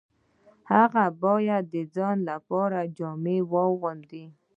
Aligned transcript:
هغه 0.71 1.05
باید 1.23 1.63
د 1.73 1.75
ځان 1.95 2.17
لپاره 2.29 2.79
جامې 2.97 3.37
واغوندي 3.51 4.25